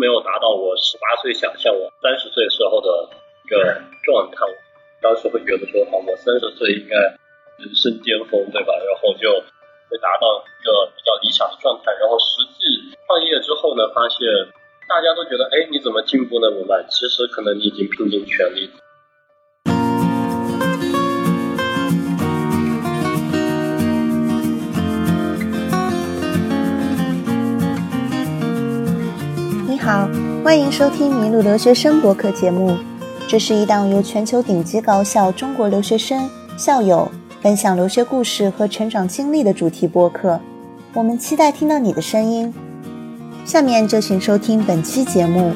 [0.00, 2.88] 没有达到我十八岁想象我三十岁时候的
[3.44, 3.76] 一个
[4.08, 4.48] 状态。
[5.02, 6.96] 当时会觉得说，啊，我三十岁应该
[7.60, 8.72] 人生巅峰，对吧？
[8.80, 9.28] 然后就
[9.92, 11.92] 会达到一个比较理想的状态。
[12.00, 14.24] 然后实际创业之后呢，发现
[14.88, 16.84] 大家都觉得，哎，你怎么进步那么慢？
[16.88, 18.70] 其实可能你已经拼尽全力。
[29.90, 30.08] 好，
[30.44, 32.76] 欢迎收听《迷路留学生》博客节目。
[33.26, 40.38] 这是一档由全球顶级高校中国留学生校友分享留学故事和成长经历的主题播客。
[40.94, 42.54] 我们期待听到你的声音。
[43.44, 45.50] 下面就请收听本期节目。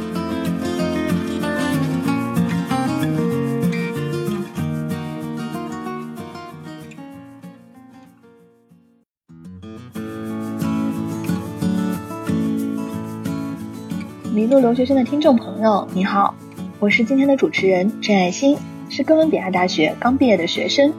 [14.60, 16.34] 留学生的听众朋友，你好，
[16.78, 18.56] 我是今天的主持人郑爱心，
[18.88, 20.92] 是哥伦比亚大学刚毕业的学生。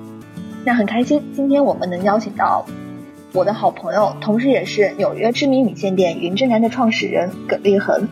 [0.65, 2.65] 那很开心，今天我们能邀请到
[3.33, 8.07] 我的好朋友，同时也是纽约知名米线店云之南的创始人耿立恒。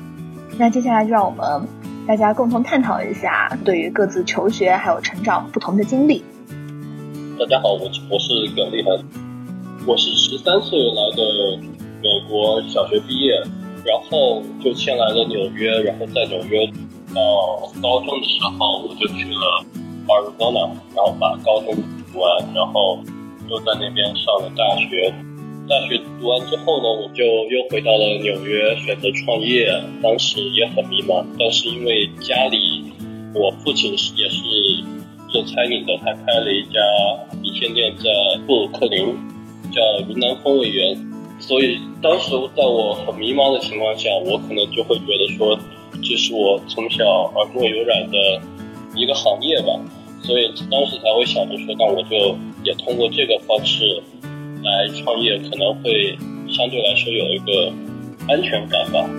[0.58, 1.68] 那接下来就让我们
[2.08, 6.24] 大家共同探讨一下对于各自求学还有成长不同的经历。
[7.40, 9.04] 大家好，我我是耿立恒，
[9.88, 11.58] 我是十三岁来的
[12.02, 13.44] 美国小学毕业。
[13.86, 16.66] 然后就迁来了纽约，然后在纽约
[17.14, 19.66] 到高中的时候，我就去了
[20.08, 23.00] Arizona，然后把高中读完，然后
[23.50, 25.14] 又在那边上了大学。
[25.68, 29.68] 大学读完之后呢，我就又回到了纽约，选择创业。
[30.02, 32.92] 当时也很迷茫，但是因为家里
[33.34, 34.40] 我父亲是也是
[35.30, 36.80] 做餐饮的，他开了一家
[37.42, 38.04] 米线店在
[38.46, 39.16] 布鲁克林，
[39.72, 41.13] 叫云南风味园。
[41.40, 45.60] 所以当时在我很迷茫的情况下，我可能就会觉得说，
[46.02, 47.04] 这是我从小
[47.36, 48.42] 耳濡目染的
[48.96, 49.68] 一个行业吧。
[50.22, 54.02] 所以当时才会想着说，那我就也通过这个方式
[54.64, 56.18] 来创业，可能会
[56.50, 57.74] 相对来说有一个
[58.30, 59.10] 安全感吧。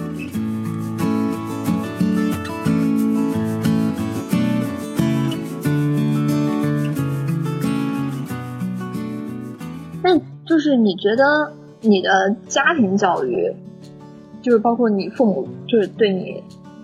[10.03, 10.19] 那
[10.49, 11.64] 就是你觉得？
[11.87, 13.55] 你的家庭教育，
[14.43, 16.43] 就是包括你父母，就是对你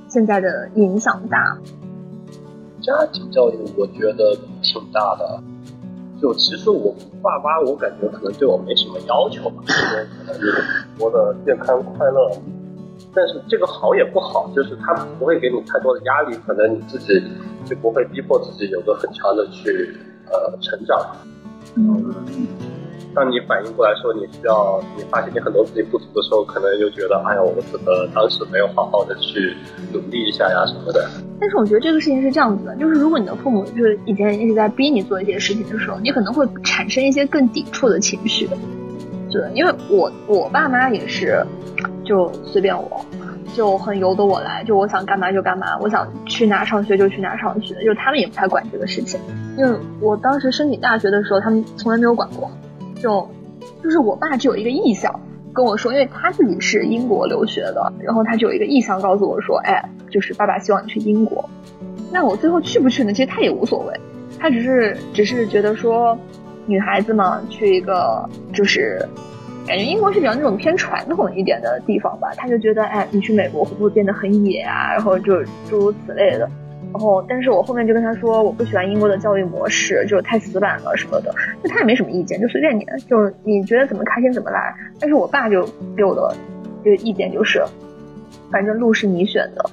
[0.08, 1.58] 现在的影响大。
[2.82, 5.42] 家庭教育我觉得挺大的，
[6.20, 10.40] 就其实我爸妈，我感觉可能对我没什么要求吧，可能
[10.98, 12.30] 活得健康快乐。
[13.14, 17.22] 但是这个好也不好，就是他不会给你太多的压力，可能你自己
[17.64, 19.96] 就不会逼迫自己有个很强的去
[20.26, 21.16] 呃成长。
[21.76, 22.69] 嗯。
[23.14, 29.56] 当你反应过来说你需要，你发现你很多自己不足的时候，可能又觉得，哎呀，我怎么当时没有好好的去
[29.92, 31.08] 努力一下呀什么的。
[31.40, 38.48] 但是我觉得这个事情是这样子的，就是如果你的父母就是以前一直在逼你做一些事情的时候，你可能会产生一些更抵触的情绪。
[39.32, 41.44] 对，因为我我爸妈也是，
[42.04, 43.04] 就随便我，
[43.54, 49.20] 就很由得我来，就我想干嘛就干嘛，我想去哪上学就去哪上学，就他们也不太管这个事情。
[49.56, 52.50] 因为我当时申请大学的时候，他们从来没有管过。
[53.00, 53.28] 就，
[53.82, 55.18] 就是我爸就有一个意向
[55.52, 61.48] 跟我说，因为他自己是英国留学的，然后他就有一个意向告诉我说，哎，就是爸爸希望你去英国。
[62.12, 63.12] 那我最后去不去呢？
[63.12, 64.00] 其实他也无所谓，
[64.38, 66.18] 他只是只是觉得说，
[66.66, 69.04] 女孩子嘛，去一个就是
[69.66, 74.92] 感觉英国是比较那种偏传统一点的地方吧，他就觉得，哎，你去美国会不会变得很野啊？
[74.92, 76.48] 然后就诸如此类的。
[76.92, 81.32] 然后，但是我后面就跟他说，我不喜欢英国的教育模式，就是太死板了什么的。
[81.62, 84.74] 就他也没什么意见，就随便你，就是你觉得怎么开心怎么来。
[84.98, 85.64] 但是我爸就
[85.96, 86.36] 给我的
[86.84, 87.62] 这个意见就是，
[88.50, 89.70] 反正路是你选的，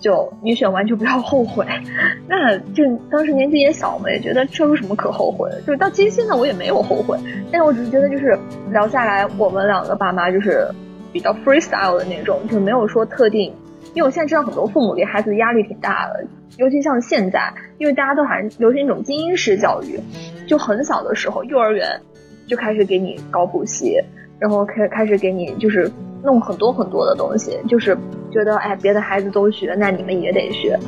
[0.00, 1.64] 就你选完就不要后悔。
[2.26, 5.62] 那就当时年纪也小嘛，也觉得这有什么可后悔的？
[5.62, 7.16] 就到今现在我也没有后悔，
[7.52, 8.36] 但是我只是觉得就是
[8.70, 10.66] 聊下来，我们两个爸妈就是
[11.12, 13.54] 比较 freestyle 的那种，就没有说特定。
[13.94, 16.24] 因为我现在知道很多父母给孩子压力挺大的，
[16.56, 20.00] 尤其像现在，因为大家都还流行一种精英式教育，
[20.46, 22.00] 就很小的时候，幼儿园
[22.46, 23.96] 就开始给你搞补习，
[24.38, 25.90] 然后开开始给你就是
[26.22, 27.96] 弄很多很多的东西，就是
[28.30, 30.78] 觉得哎别的孩子都学，那你们也得学，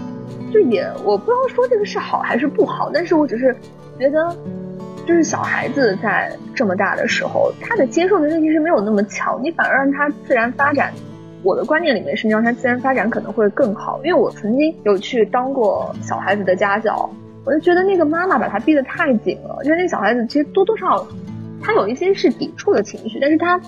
[0.53, 3.55] 就也我不知道说这个是好还是不好，但是我只是
[3.99, 4.35] 觉得，
[5.07, 10.93] 就是小孩子在这么大的时候，他的接受能力其实没有那么强，你反而让他自然发展。
[11.45, 17.09] 我的观念里面是，让他自然发展可能会更好，因为我曾经有去当过小孩子的家教，
[17.45, 21.07] 我就觉得那个妈妈把他逼得太紧了，因为那小孩子其实多多少少，
[21.63, 23.61] 他有一些是抵触的情绪，但是他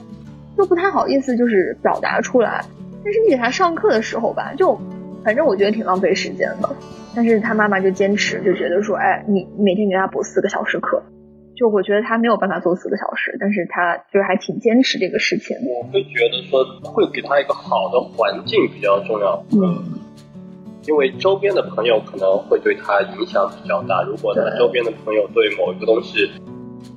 [0.56, 2.64] 又不太好意思就是表达出来，
[3.04, 4.80] 但是你给他上课的时候吧，就
[5.22, 6.68] 反正我觉得挺浪费时间的。
[7.14, 11.02] 但是他妈妈就坚持，就觉得说，哎，你每天给他补四个小时课，
[11.56, 15.56] 就我觉得他没有办法做四个小时，但是他就是还挺坚持这个事情。
[15.66, 19.42] 我会觉得说，会给他一个好的环境比较重要。
[19.52, 19.82] 嗯，
[20.86, 24.02] 因为周边的朋友可能会对他影响比较大。
[24.02, 26.30] 如果他周边的朋友对某一个东西，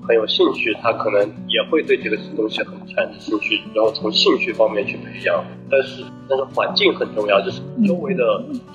[0.06, 5.42] 很有兴趣，他可能也会对这个东西很产生兴趣，然后从兴趣方面去培养。
[5.72, 8.24] 但是，但是环境很重要，就是周围的，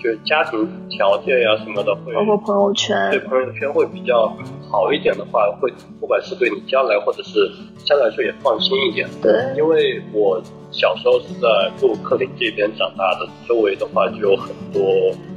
[0.03, 4.33] 就是家庭条件呀什么的，会包括朋友圈，对朋友圈会比较
[4.71, 9.09] 好一点的话，会不管是对你将来或者是相对来说也放心一点。
[9.23, 10.43] 对，因为我。
[10.75, 11.47] 小时候是在
[11.79, 14.83] 布鲁克林这边长大的，周围的话就有很多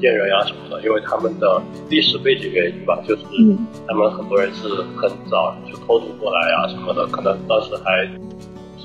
[0.02, 1.62] 贱人呀什么的，因为他们的
[1.92, 3.22] 历史背景原因吧，就是
[3.88, 8.10] 他们很多人是很早就偷渡过来呀什么的，可能当时还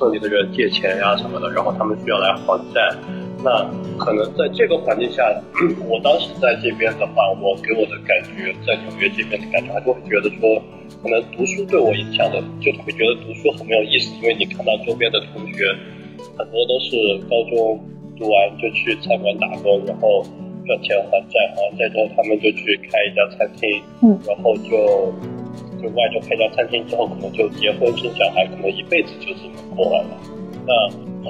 [0.02, 2.90] 村里的人借钱呀什么的，然后他们需要来还债。
[3.44, 5.22] 那可能在这个环境下，
[5.86, 10.58] 我当时在这边的话，我给我的感觉，在纽约这边的感觉，还是会觉得说，
[11.02, 15.62] 可能读书对我影响的，就会觉得读书很没有意思，因为你看到周边的同学。
[16.38, 16.96] 很多都是
[17.28, 17.78] 高中
[18.18, 20.24] 读完就去餐馆打工，然后
[20.66, 25.12] 赚钱还债，还完债之后他们就去开一家餐厅，嗯，然后就
[25.82, 30.16] 就外头开家餐厅之后，可能就结婚生小孩，可能一辈子就这么过完了。
[30.64, 30.72] 那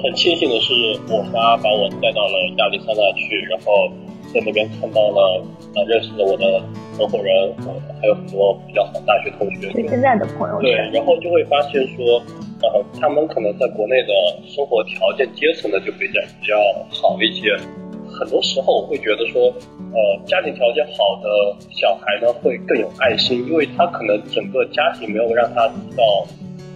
[0.01, 0.73] 很庆幸的是，
[1.09, 3.89] 我妈把我带到了亚利桑那去，然后
[4.33, 5.43] 在那边看到了，
[5.75, 6.61] 呃，认识了我的
[6.97, 7.53] 合伙人，
[7.99, 12.21] 还有很多比较好的大学同学，对现在的朋友对，然后就会发现说。
[12.63, 14.13] 呃，他们可能在国内的
[14.47, 16.55] 生活条件阶层呢就比较比较
[16.89, 17.51] 好一些。
[18.13, 19.53] 很多时候我会觉得说，
[19.91, 26.27] 呃，家庭条件好的小孩呢会更有爱心，因为他可能整个家庭没有让他知道，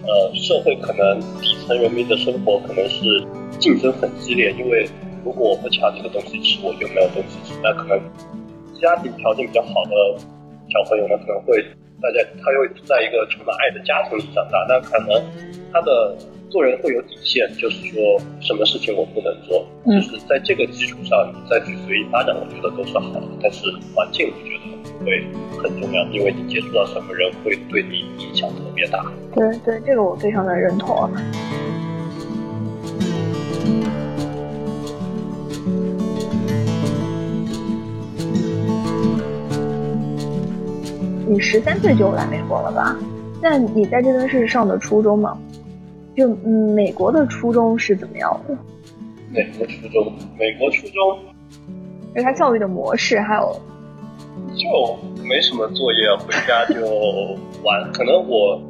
[0.06, 3.26] 呃，社会可能底层人民的生活可能是
[3.58, 4.52] 竞争很激烈。
[4.58, 4.88] 因为
[5.24, 7.58] 如果我不抢这个东西吃，我就没有东西吃。
[7.62, 8.00] 那可能
[8.80, 10.18] 家庭条件比较好的
[10.68, 11.64] 小朋友呢，可能会。
[12.00, 15.20] 大家，他又在一个充满爱的家庭里长大，那可能
[15.72, 16.16] 他的
[16.50, 18.00] 做人会有底线，就是说
[18.40, 23.22] 什么事情我不能做，就是在这个基础上你再去随意发展，我觉得都是好的。
[23.42, 25.26] 但是环境我觉得会
[25.62, 29.04] 很重要，因为你接触到什么人会对你影响特别大。
[29.34, 31.10] 对对，这个我非常的认同。
[41.26, 42.96] 你十三岁就来美国了吧？
[43.40, 45.38] 那你在这边是上的初中吗？
[46.18, 48.58] 就嗯，美国的初中是怎么样的？
[49.30, 51.16] 美国初中，美国初中，
[52.12, 53.54] 就他教育的模式还有，
[54.56, 56.84] 就没什么作业，回家就
[57.62, 57.92] 玩。
[57.92, 58.60] 可能我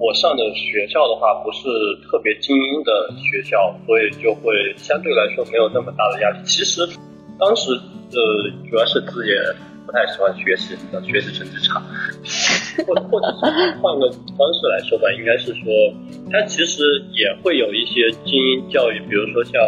[0.00, 1.68] 我上的学校的话不是
[2.10, 6.38] 特别精英的学校，所以就会相对来说没有那么大的压力。
[6.44, 6.80] 其实
[7.38, 9.30] 当时呃，主要是自己。
[9.86, 10.74] 不太喜欢学习，
[11.06, 11.80] 学习成绩差，
[12.84, 13.46] 或或者是
[13.80, 15.64] 换个方式来说吧，应该是说，
[16.32, 16.82] 他其实
[17.12, 19.60] 也会有一些精英教育，比如说像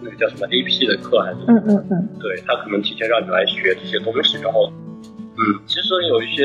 [0.00, 4.72] 那个叫什么 AP 的课，还是嗯嗯嗯，对他可能提前让你来学这些东西，然后
[5.36, 6.44] 嗯，其实有一些。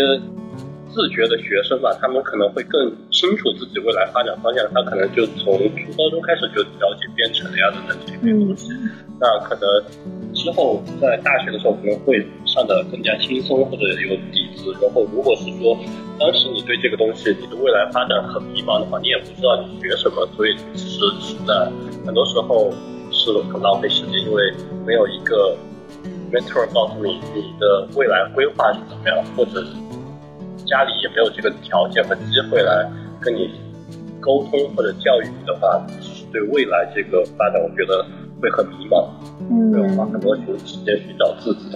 [0.92, 4.66] 自觉的学生吧，他们可能会更清楚自己未来发展方向。
[4.74, 8.70] 他可能就从初高中开始就了解编程呀等等这些东西。
[9.20, 12.18] 那可能之后在大学的时候可能会
[12.50, 14.74] 上的更加轻松或者有底子。
[14.82, 15.78] 然后如果是说
[16.20, 21.54] 当时你对这个东西你的未来发展很迷茫的话，你也不知道你学什么，所以其实是在
[22.06, 22.72] 很多时候
[23.12, 24.52] 是很浪费时间，因为
[24.86, 25.56] 没有一个
[26.32, 29.64] mentor 告诉你你的未来规划是怎么样，或者。
[30.68, 32.88] 家里也没有这个条件和机会来
[33.20, 33.50] 跟你
[34.20, 38.06] 沟通或者教育你的话，其实对未来这个发展，我觉得
[38.40, 39.08] 会很迷茫，
[39.50, 41.76] 嗯，花很多时间寻找自己。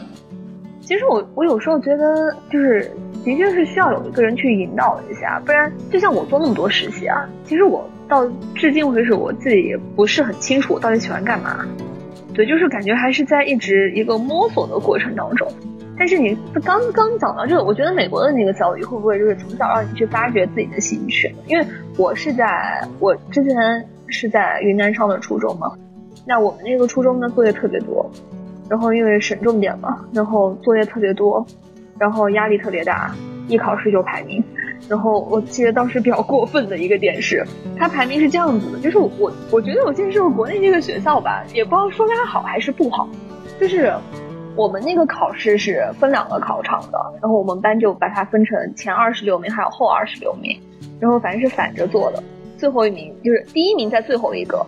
[0.93, 2.87] 其实我我有时候觉得，就是
[3.25, 8.23] 的确是需要有一个人去引导一下，不然就像我做那么多实习啊，其实我到
[8.53, 11.65] 至今为止，我自己也不是很清楚我到底喜欢干嘛。
[12.35, 15.51] 对，就是感觉还是在一直一个摸索的过程当中。
[15.97, 21.33] 但是你刚刚讲到这个，我觉得美国的那个教育会不会就是从小让你去发掘自己的兴趣？
[21.47, 21.65] 因为
[21.97, 25.71] 我是在我之前是在云南上的初中嘛，
[26.23, 28.07] 那我们那个初中呢作业特别多，
[28.69, 31.45] 然后因为省重点嘛，然后作业特别多，
[31.97, 33.13] 然后压力特别大，
[33.47, 34.43] 一考试就排名。
[34.89, 37.45] 然后我记得当时比较过分的一个点是，
[37.77, 43.07] 它排名是这样子的，就是我我觉得我进入国内这个学校吧，也不知道说它好还是不好，
[43.59, 43.93] 就是。
[44.55, 50.55] 我们那个考试是分两个考场的，然后我们班就把它分成前二十六名还有后二十六名，
[50.99, 52.21] 然后反正是反着做的，
[52.55, 54.63] 最后一名就是第一名在最后一个，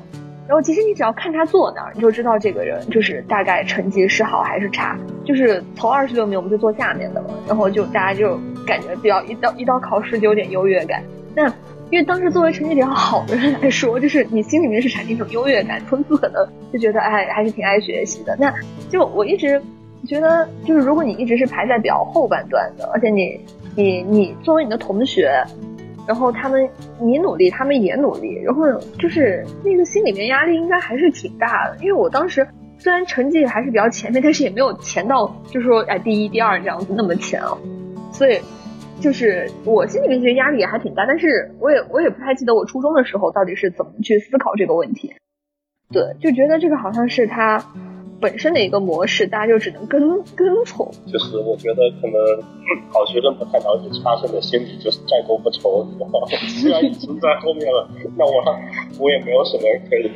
[0.48, 4.96] 然后其实你只要看他坐那儿，你就知道这个人就是大概成绩是好还是差。
[5.24, 11.02] 就是头二十六名我们就坐下面的嘛，然后就大家就感觉比较一到一到考试就有点优越感。
[11.36, 11.48] 那
[11.90, 18.36] 因为当时作为成绩比较好的人来说，就是你心里面是产生一种优越感，从此可能就觉得哎还是挺爱学习的。
[18.40, 18.54] 那
[18.90, 19.60] 就我一直
[20.08, 23.40] 觉得，就是如果你一直是排在比较后半段的，而且你
[23.76, 25.44] 你你作为你的同学。
[26.08, 26.70] 然后他们
[27.00, 28.64] 你努力，他们也努力，然后
[29.00, 31.78] 就是那个心里面压力应该还是挺大的。
[31.78, 32.48] 因为我当时
[32.78, 37.58] 虽然成绩还是比较前面，但是也没有前到就是说哎第一、第二这样子那么前哦。
[38.12, 38.40] 所以
[39.00, 45.14] 就是我心里面其实压力也还挺大，但是我也我也不太记得我初中的时候到底是怎么去思考这个问题。
[45.92, 47.64] 对，就觉得这个好像是他。
[48.20, 50.02] 本身的一个模式，大家就只能跟
[50.36, 50.90] 跟从。
[51.12, 52.42] 就是我觉得可能
[52.90, 56.28] 好学生不太了解差生的心理，就是债多不愁，你知道吗？
[56.62, 58.32] 既然已经在后面了，那我
[59.00, 60.12] 我也没有什么可以。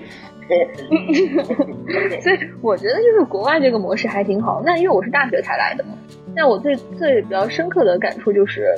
[2.23, 4.63] 所以我觉得就是国外这个模式还挺好。
[4.65, 5.91] 那因为我是大学才来的嘛，
[6.35, 8.73] 那我最最比较深刻的感触就是，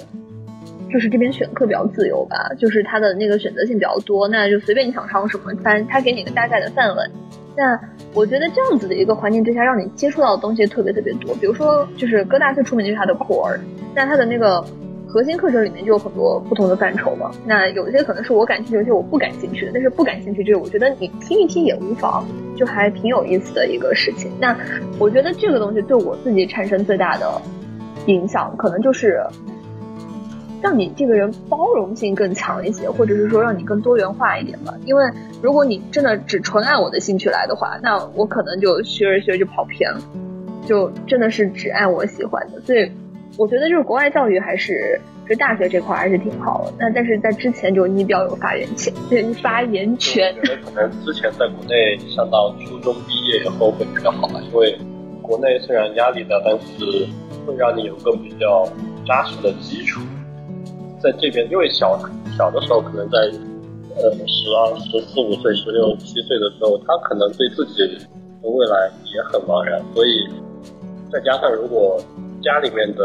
[0.92, 7.04] 就是这边选课比较自由吧，就是它的那个选择性比较多，那就随便你想上什么，反正他给你个大概的范围。
[7.56, 7.80] 那
[8.14, 11.36] 我觉得这样子的一个环境之下，让你接触到的东西特别特别多。
[11.36, 13.60] 比如说，就是哥大最出名就是它的 core，
[13.94, 14.64] 那它的那个
[15.08, 17.30] 核心课程里面就有很多不同的范畴嘛。
[17.46, 19.72] 那有一些可能是我感兴趣，有些我不感兴趣的。
[19.74, 24.32] 但是不感兴趣，就是我觉得你听一听也无妨，就还挺有意思的一个事情。
[24.40, 24.58] 那
[24.98, 27.42] 我觉得这个东西对我自己产生最大的
[28.06, 29.22] 影响，可能就是。
[30.62, 34.74] 让你这个人包容性更强一些，或者是说让你更多元化一点吧。
[34.86, 35.04] 因为
[35.42, 40.00] 如果你真的只纯按我的兴趣来的话，那我可能就学着学着就跑偏了，
[40.66, 42.62] 就真的是只按我喜欢的。
[42.62, 42.92] 所以
[43.38, 46.74] 我觉得就是国外教育还是就大学这块还是挺好的。
[46.78, 48.94] 那但是在之前就你比较有发言权，
[49.42, 50.36] 发言权。
[50.42, 54.78] 我觉得可能之前在国内上到初中毕业以后会比较好吧，因为
[55.22, 57.08] 国内虽然压力大，但是
[57.48, 58.68] 会让你有个比较
[59.08, 60.02] 扎实的基础。
[61.02, 62.00] 在这边，因为小
[62.38, 63.18] 小的时候，可能在
[63.98, 70.28] 呃十二、十四五岁、十六七岁的时候，他可能对自己的未来也很茫然，所以
[71.12, 72.00] 再加上如果
[72.42, 73.04] 家里面的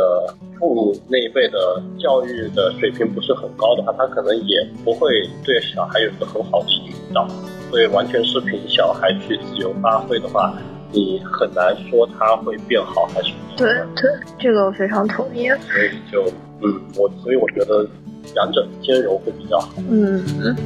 [0.58, 5.10] 父母那一辈的教育的水平不是很高的话，他可能也不会
[5.44, 7.26] 对小孩有一个很好的引导，
[7.70, 10.54] 所以完全是凭小孩去自由发挥的话，
[10.92, 16.32] 你很难说他会变好还是对对，这个我非常同意，所以就。
[16.62, 17.86] 嗯，我所以我觉得
[18.34, 19.72] 两者兼容会比较好。
[19.90, 20.56] 嗯。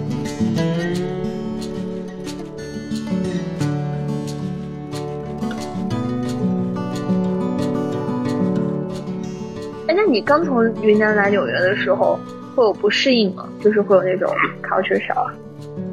[9.88, 12.18] 哎，那你刚从云南来纽约的时候，
[12.54, 13.48] 会有不适应吗？
[13.60, 14.32] 就是会有那种
[14.62, 15.32] culture shock？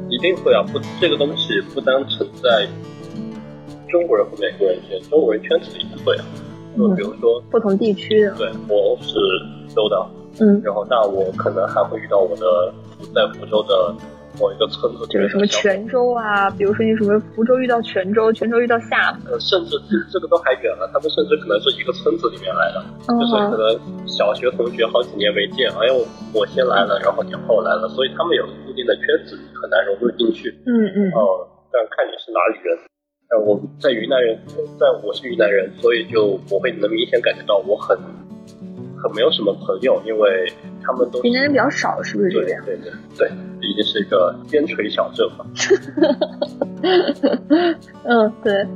[0.08, 0.64] 一定会啊！
[0.72, 2.66] 不，这个东西不单存在
[3.90, 6.24] 中国人和美国人间，中国人圈子里也会啊。
[6.76, 8.30] 就比如说不同地区的。
[8.36, 9.57] 对，我是。
[9.78, 9.94] 州的，
[10.42, 12.74] 嗯，然后那我可能还会遇到我的
[13.14, 13.94] 在福州的
[14.40, 19.78] 某一个村子，就是什么泉州啊，比如说你什么福州遇到泉州，泉州遇到厦门，呃，甚至
[20.10, 23.62] 这个都还远了，他们甚至可能是一个村子里面来的，就是可能
[24.06, 26.02] 小学同学好几年没见，哎呦，
[26.34, 32.74] 我先来了，然后你后来了，所以他们有固定的圈子，很难融入进去，嗯嗯，哦，但看你是哪里人，
[33.30, 34.38] 呃，我在云南人，
[34.78, 37.96] 在我是云南人，所以就我会能明显感觉到我很。
[39.02, 40.52] 很没有什么朋友，因为
[40.82, 42.64] 他们都云南人比较少，是不是这样？
[42.64, 45.46] 对对对，已经是一个边陲小镇了。
[48.04, 48.66] 嗯，对。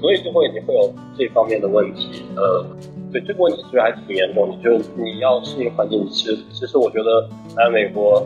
[0.00, 2.62] 所以就会你会有这方面的问题，呃，
[3.10, 6.06] 对这个问题其实还挺严重的，就是你要适应环境。
[6.10, 8.22] 其实，其实我觉得来美国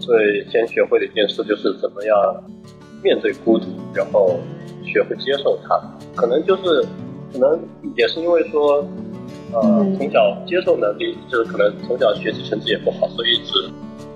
[0.00, 2.44] 最先学会的一件事就是怎么样
[3.04, 4.40] 面对孤独，然后
[4.84, 5.80] 学会接受它。
[6.16, 6.84] 可能就是，
[7.32, 7.60] 可能
[7.94, 8.84] 也是因为说。
[9.52, 13.52] 呃，从小接受能力就是可能从小学习成绩也不好，所以一直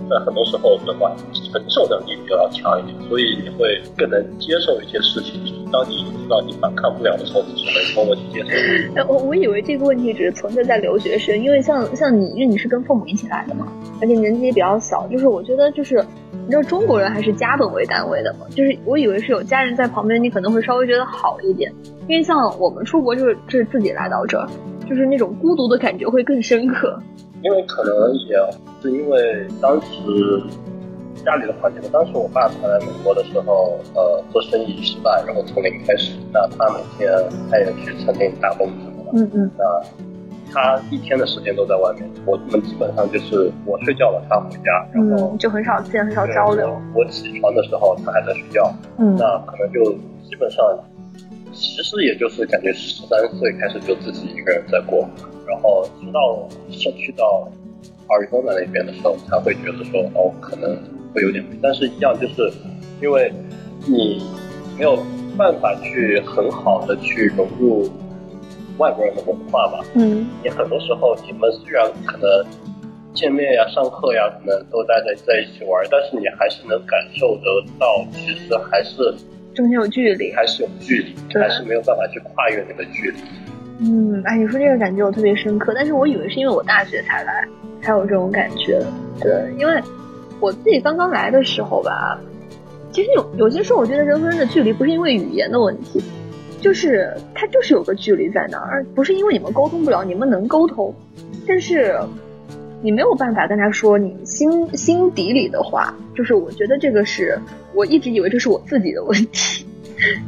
[0.09, 1.11] 在很多时候的话，
[1.53, 5.41] 承受能力比较强一点，所以你会更能接受一些事情。
[5.73, 9.01] 当你知道你反抗不了的时候，你只能默默去接受。
[9.01, 13.67] 哎， 我我以为这个问题只是存在在留学生，因为像像你，因为你是跟父母一起来的嘛，
[14.01, 15.97] 而且年纪也比较小，就是我觉得就是
[16.31, 21.73] 你知道中国人还是家本为单位的嘛，就是我以为是有家人在旁边，你可能会稍微觉得好一点，
[22.09, 24.47] 因为像我们出国就是就是自己来到这儿。
[24.89, 26.99] 就是那种孤独的感觉会更深刻，
[27.43, 28.37] 因为可能也
[28.83, 30.43] 是因为当时
[31.25, 31.89] 家里的环境吧。
[31.93, 36.13] 当时我爸他来美国的时候，呃，做生意失败，然后从零开始。
[36.33, 37.11] 那他每天
[37.51, 39.11] 他也去餐厅打工什么的。
[39.15, 39.51] 嗯嗯。
[39.57, 39.65] 那
[40.53, 46.81] 他一天的时间都在外面，我们基本上就是我睡觉了，他回家，然后嗯，就很少见，很少交流。
[46.95, 49.93] 我起床的时候，他还在睡觉，嗯那可能就
[50.29, 50.65] 基本上，
[51.55, 55.09] 其实也就是感觉十三岁开始就自己一个人在过，
[55.47, 57.49] 然后直到是去到
[58.09, 60.77] 阿尔多纳那边的时候，才会觉得说哦，可能
[61.15, 62.53] 会有点，但是一样就是
[63.01, 63.33] 因为
[63.87, 64.23] 你
[64.77, 65.03] 没有
[65.37, 67.91] 办法去很好的去融入
[68.79, 72.29] 外国人的文化吧，嗯你很多时候你们虽然可能
[73.15, 77.43] 见面呀、上课呀，可能都待在在一起玩，但是你还是能感受得
[77.79, 79.15] 到，其实还是
[79.55, 80.33] 中间有距离。
[80.35, 83.17] 还是有距离，还是没有办法去跨越那个距离。
[83.81, 87.45] 嗯，哎，你说这个感觉我特别深刻，但是我以为是因为我大学才来
[87.83, 88.81] 才有这种感觉。
[89.21, 89.81] 对，因为
[90.41, 92.19] 我自己刚刚来的时候吧，
[92.93, 96.01] 其实有有些时候我觉得人和人的距离不是因为语言的问题，
[96.61, 100.95] 就是它就是有个距离在那儿，不是因为你们沟通不了，你们能沟通，
[101.47, 101.99] 但是
[102.85, 105.95] 你没有办法跟他说你心心底里的话。
[106.15, 107.37] 就是我觉得这个是
[107.75, 109.65] 我一直以为这是我自己的问题，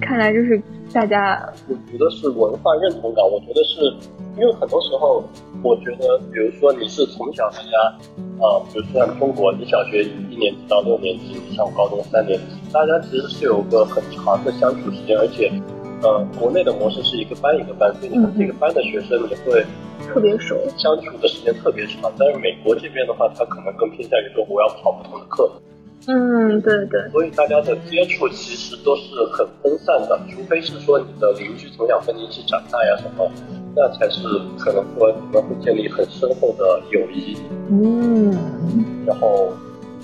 [0.00, 0.60] 看来就是
[0.90, 3.94] 大家我觉得是文化认同感，我觉得是
[4.38, 5.22] 因为很多时候，
[5.62, 7.70] 我觉得，比如说你是从小大家，
[8.40, 15.52] 呃，比如说像中国，你小学一年级到六年级，你上高中三年级，大家其实是有个很长的相处时间，而且，
[16.06, 19.66] 呃，国内的模式是一个班一个班，所以你跟这个班的学生你会
[20.06, 20.56] 特别熟。
[20.76, 22.12] 相处的时间特别长。
[22.16, 25.50] 但是美国这边的话，他可能更偏向于说我要跑不同的课，
[26.06, 33.28] 嗯，对对，所以大家的接触其实都是很分散的，除非是说你的邻居从小跟你一起长大呀什么，
[33.74, 34.22] 那才是
[34.56, 37.36] 可能说你们会建立很深厚的友谊，
[37.68, 39.52] 嗯，然后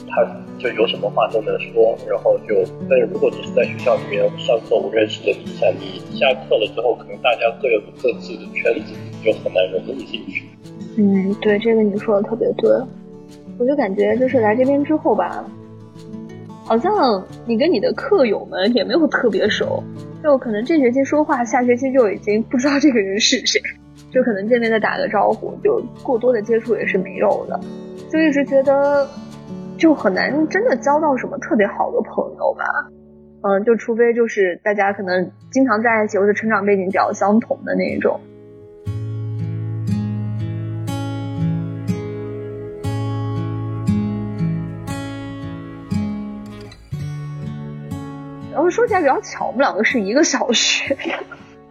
[0.08, 0.20] 他
[0.62, 2.54] 就有什么话都能说，然后就，
[2.88, 10.44] 但是如果只是在学校里面上课我认识的你一下，你下课了之后，可能大家各有各自的圈子，就很难融入进去。
[10.96, 12.70] 嗯，对，这个你说的特别对。
[13.58, 15.44] 我就感觉就是来这边之后吧，
[16.64, 19.82] 好像你跟你的课友们也没有特别熟，
[20.22, 23.60] 就可能这学期说话，下学期就已经不知道这个人是谁，
[24.10, 27.60] 就可能见面再打个招呼，就过多的接触也是没有的，
[28.10, 29.06] 就一直觉得
[29.78, 32.64] 就很难真的交到什么特别好的朋友吧。
[33.44, 38.20] 嗯，就除非就是大家可能经常在一起，或者成长背景比较相同的那一种。
[48.52, 51.00] 然后说起来比较巧，我们两个是一个小学的，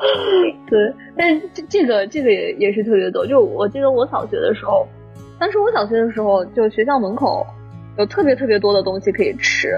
[0.68, 3.26] 对，但这这个这个也也是特别多。
[3.26, 4.86] 就我记得我小学的时候，
[5.40, 7.46] 当时我小学的时候，就学校门口
[7.98, 9.76] 有特别特别多的东西可以吃，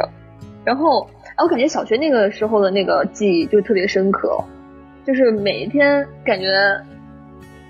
[0.64, 4.44] 然后哎，我感觉小学那个时候的那个记忆就特别深刻，
[5.06, 6.48] 就是每一天感觉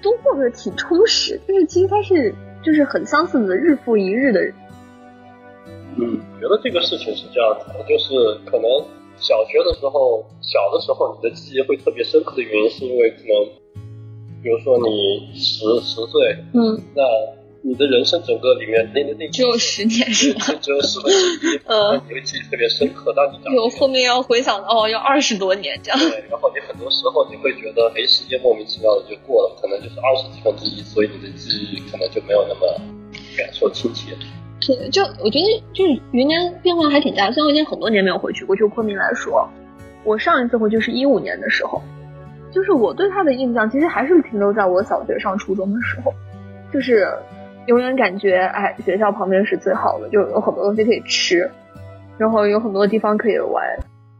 [0.01, 4.41] 都过得挺充实，就是其实它是就是很相似的日复一日的
[5.95, 8.13] 嗯，觉得这个事情是这样子的，就是
[8.45, 8.67] 可能
[9.15, 13.83] 小学的时候，小的时候你的记忆会特别深刻的原因，是因为可能，
[14.41, 17.03] 比如说你十十岁，嗯，那
[17.65, 20.45] 你的人生整个里面那那那只有十年是吧？
[20.61, 23.13] 只有十分之一，嗯那你会记忆特别深刻。
[23.15, 25.97] 当你讲有后面要回想到哦，要二十多年这样。
[25.97, 32.67] 对，然后你很多时候你会觉得，哎，时间莫名其妙的就过了，可能就是二十几分之一，所以你的记忆可能就没有那么
[33.37, 34.11] 感受亲切。
[34.59, 39.49] 对，就我觉得就是云南变化还挺大，虽然我已经很多年没有回去过，就昆明来说，
[40.03, 41.81] 我上一次回去是一五年的时候，
[42.51, 46.13] 就是我对他的印象其实还是停留在我小学上初中的时候，
[46.73, 47.07] 就是
[47.67, 51.49] 永远感觉哎，学校旁边是最好的，就有很多东西可以吃，
[52.17, 53.63] 然后有很多地方可以玩，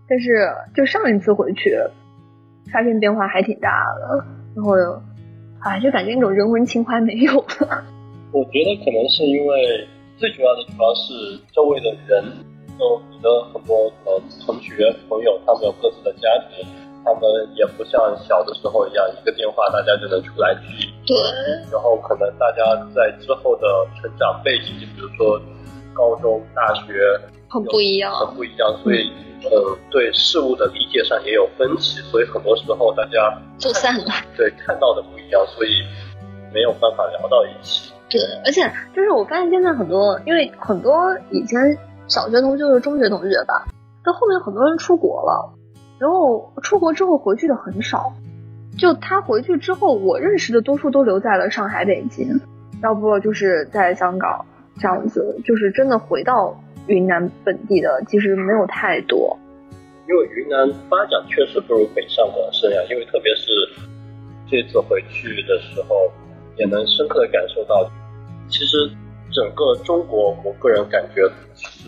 [0.08, 1.77] 但是就上一次回去，
[2.71, 4.25] 发现变化还挺大的，
[4.56, 4.73] 然后
[5.62, 7.84] 哎，就感觉那种人文情怀没有了。
[8.32, 12.23] 我觉得可能是因为最主要的主要是周围的人，
[12.79, 14.73] 就你的很多呃同学
[15.08, 16.65] 朋友，他们有各自的家庭，
[17.03, 17.21] 他们
[17.55, 20.89] 也不像小的时候一样，一个电话大家就能出来聚。
[21.05, 21.15] 对，
[21.71, 22.63] 然后可能大家
[22.95, 23.67] 在之后的
[24.01, 25.39] 成长背景，就比如说
[25.93, 28.13] 高中、大学，很不一样。
[28.13, 29.11] 很不一样，所以
[29.43, 34.05] 呃对事物的理解上也有分歧，所以很多时候大家就散了。
[34.37, 35.69] 对看到的不一样，所以
[36.53, 37.91] 没有办法聊到一起。
[38.09, 38.61] 对，而且
[38.95, 41.59] 就是我发现现在很多，因为很多以前
[42.07, 43.65] 小学同学中学同学吧，
[44.05, 45.53] 到后面很多人出国了，
[46.03, 48.11] 然后出国之后回去的很少。
[48.77, 52.27] 就他回去之后，我认识的多数都留在了上海、北京，
[52.81, 54.45] 要不就是在香港
[54.77, 59.39] 这样子，就是真的回到云南本地的其实没有太多。
[60.09, 63.47] 因为云南发展确实不如北上广深呀，因为特别是
[64.51, 66.11] 这次回去的时候，
[66.57, 67.89] 也能深刻的感受到，
[68.49, 68.75] 其实
[69.31, 71.65] 整个中国，我个人感觉，其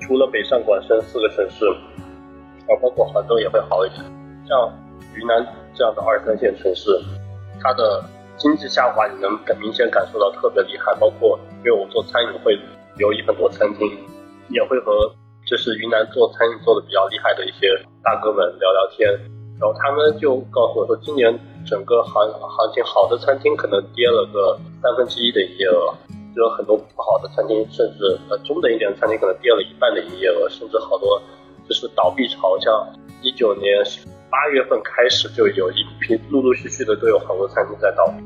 [0.00, 1.66] 除了北上广深四个城市，
[2.68, 4.00] 啊，包括杭州也会好一点。
[4.46, 4.72] 像
[5.14, 6.90] 云南这样的二三线城市，
[7.60, 8.04] 它的
[8.36, 10.94] 经济下滑，你能明显感受到特别厉害。
[11.00, 12.58] 包括因为我做餐饮，会
[12.96, 13.90] 留意很多餐厅，
[14.50, 15.12] 也会和
[15.46, 17.68] 就是云南做餐饮做的比较厉害的一些
[18.02, 19.08] 大哥们聊聊天，
[19.58, 21.32] 然后他们就告诉我说，今年
[21.66, 25.92] 整个行行情好的餐厅可能跌了个三分之一的营业额，
[26.34, 31.20] 就有很多不好的餐厅，甚至呃中等一点的餐厅可能跌了一半的营业额，甚至好多
[31.68, 32.88] 就是倒闭潮，像
[33.22, 33.84] 一九年。
[34.30, 38.22] 八月份开始就有一批陆陆续续的都有很多餐厅在倒闭，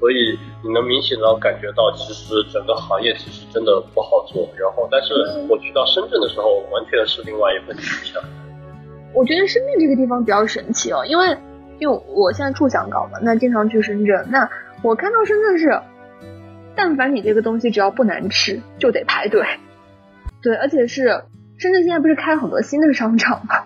[0.00, 4.42] 所以你能明显的感觉到，其实整个行业其实真的不好做。
[4.58, 5.14] 然后，但是
[5.48, 8.20] 我去到深圳的时候，完全是另外一份景象。
[9.14, 11.36] 我觉得深圳这个地方比较神奇哦，因为
[11.78, 14.50] 因为我现在住香港嘛，那经常去深圳，那
[14.82, 15.80] 我看到深圳是，
[16.74, 19.46] 但凡你这个东西只要不难吃，就得排队。
[20.42, 21.22] 对，而且是
[21.58, 23.64] 深圳现在不是开了很多新的商场吗？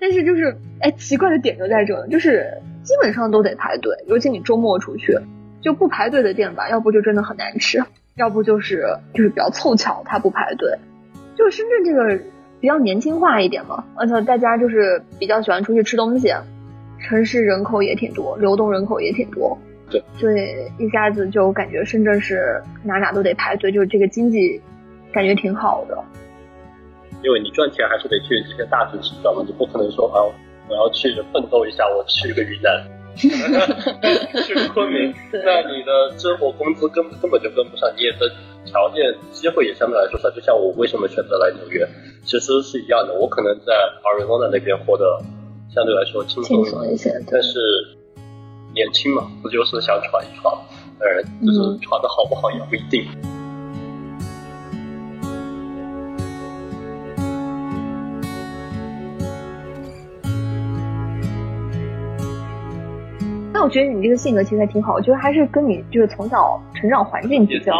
[0.00, 2.46] 但是就是，哎，奇怪的点就在这，就是
[2.82, 5.18] 基本上都得排队，尤其你周末出去，
[5.60, 7.82] 就不排队的店吧，要不就真的很难吃，
[8.14, 10.78] 要不就是就是比较凑巧它不排队。
[11.34, 12.22] 就是深圳这个
[12.60, 16.32] 比较年轻化一点嘛，而且大家就是比较喜欢出去吃东西，
[17.00, 19.58] 城市人口也挺多，流动人口也挺多，
[19.90, 20.38] 对，所以
[20.78, 24.60] 一下子就感觉深圳是哪哪都得排队，就是这个经济
[25.12, 26.02] 感觉挺好的。
[27.22, 29.42] 因为你赚钱还是得去这些大城市，知道吗？
[29.46, 30.22] 你不可能说啊，
[30.68, 32.86] 我要去奋斗一下，我去个云南，
[34.44, 38.30] 去个昆明，那你的生活工资根根本就跟不上，你也的
[38.64, 40.30] 条件机会也相对来说少。
[40.30, 41.86] 就像我为什么选择来纽约，
[42.24, 43.14] 其实是一样的。
[43.14, 45.04] 我可能在 Arizona 那边活得
[45.74, 47.58] 相对来说轻松一些，但是
[48.74, 50.60] 年轻嘛，不就是想闯一闯？
[50.98, 53.06] 当然，就是闯的好不好也不一定。
[63.66, 67.72] 我觉得你这个性格其实还挺好，我觉得还是跟你就是从小成长环境比较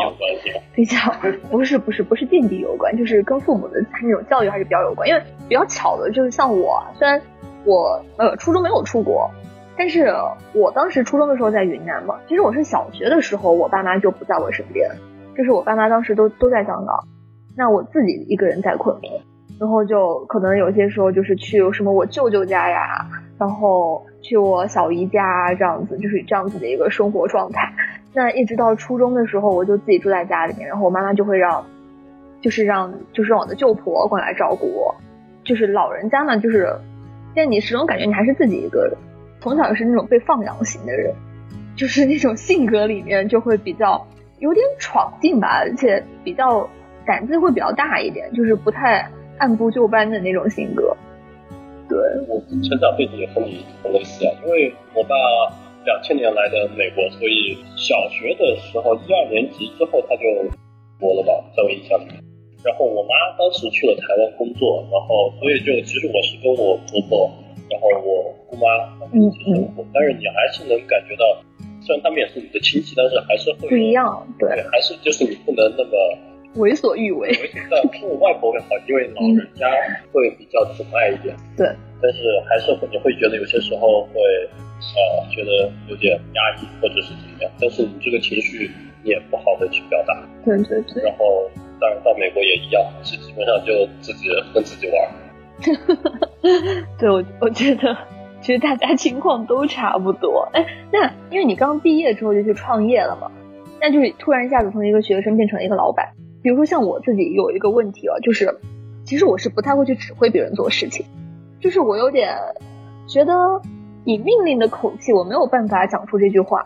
[0.74, 0.96] 比较
[1.48, 5.08] 不是不是不是垫底有关，就是跟父母的那种教育还是比较有关。
[5.08, 7.22] 因为比较巧的就是像我，虽然
[7.64, 9.30] 我呃初中没有出国，
[9.78, 10.12] 但是
[10.54, 12.16] 我当时初中的时候在云南嘛。
[12.26, 14.90] 其实我是小学的时候，我爸妈就不在我身边，
[15.36, 17.06] 就是我爸妈当时都都在香港，
[17.56, 19.12] 那我自己一个人在昆明，
[19.58, 23.06] 然后就可能有些时候就是去什么我舅舅家呀，
[23.38, 24.04] 然后。
[24.22, 27.72] 去我小姨家这样子，就是这样子的一个生活状态。
[28.12, 31.64] 那一直到初中的时候，我就自己住在家里面，然后我妈妈就会让，
[32.40, 34.92] 就是让，就是让我的舅婆过来照顾我。
[35.44, 36.74] 就是老人家嘛，就是，
[37.36, 38.96] 但你始终感觉你还是自己一个人。
[39.40, 41.14] 从小是那种被放养型的人，
[41.76, 44.04] 就是那种性格里面就会比较
[44.40, 46.68] 有点闯劲吧，而且比较
[47.06, 50.96] 胆子会比较大一点，就是不太按部就班的那种性格。
[51.88, 51.96] 对，
[52.26, 55.14] 我成长背景也和你很类似啊，因为我爸
[55.84, 60.22] 两千年来的美国，所以小学的时候一二年级之后他就
[60.98, 62.10] 国了吧，在我印象里。
[62.64, 67.30] 然后我妈当时去了台湾工作，然后所以就其实我是跟我婆婆，
[67.70, 68.66] 然后我姑妈
[69.14, 71.24] 一起生活，但是你还是能感觉到，
[71.82, 75.90] 虽然他们也是你的亲戚，但是还是会不一样，对，还是就是你不能那么。
[76.56, 77.30] 为所欲为，
[77.70, 79.66] 但听我外婆会好，因为老人家
[80.12, 81.36] 会比较宠爱一点。
[81.56, 81.66] 对，
[82.02, 88.70] 但是还是会你会觉得有些时候会呃觉得有点压抑或者是怎么样，但是你这个情绪
[89.02, 90.14] 你也不好的去表达。
[90.44, 91.02] 对对对。
[91.02, 94.96] 然后当然到美国也一样，是基本上就自己跟自己玩。
[96.98, 97.96] 对，我我觉得
[98.40, 100.48] 其实大家情况都差不多。
[100.52, 103.30] 哎，那因为你刚毕业之后就去创业了嘛，
[103.80, 106.12] 那就是突然一下子从一个学生变成了一个老板。
[106.46, 108.56] 比如说像我自己有一个问题啊，就是
[109.04, 111.04] 其实我是不太会去指挥别人做事情，
[111.60, 112.36] 就是我有点
[113.08, 113.32] 觉得
[114.04, 116.62] 以命令的口气，我没有办法讲出这句话。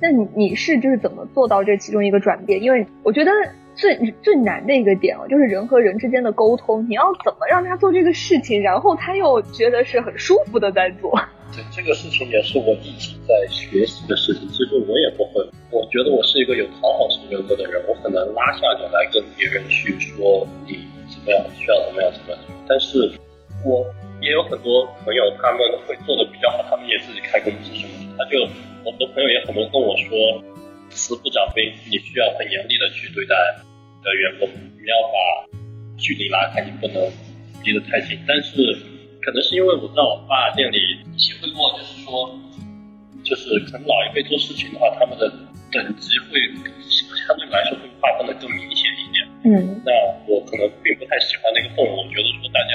[0.00, 2.62] 那你你是就是怎么做到这其中一个转变？
[2.62, 3.30] 因为我觉得
[3.74, 11.12] 最最难的一个点啊，就是人和人之间的沟通，你要怎么让他做这个事情，然后他又觉得是很舒服的在做。
[11.52, 14.48] 对这个事情也是我一直在学习的事情。
[14.48, 20.80] 其实我也不会，我觉得我是一个有讨好型人格的人，我很难拉下脸来跟别人去说你
[21.12, 22.38] 怎么样，需要怎么样怎么样。
[22.66, 23.10] 但是
[23.64, 23.84] 我
[24.22, 28.16] 也有很多朋友，他们会做的比较好，他们也自己开公司什么的。
[28.16, 28.40] 他就
[28.84, 30.16] 我的朋友也很多跟我说，
[30.90, 35.16] 慈不掌兵，你需要很严厉的去对待你的员工，你要把
[35.98, 36.96] 距离拉开，你不能
[37.64, 38.18] 离得太近。
[38.26, 38.76] 但是。
[39.20, 40.78] 可能是因为我在我爸店里
[41.18, 42.32] 体会过，就是说，
[43.28, 45.28] 就是可能老一辈做事情的话，他们的
[45.70, 46.40] 等级会
[47.28, 49.20] 相对来说会划分的更明显一点。
[49.44, 49.92] 嗯那
[50.26, 52.72] 我可能并不太喜欢那个氛围，我觉得说大家